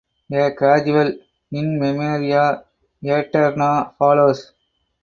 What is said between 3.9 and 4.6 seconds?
follows.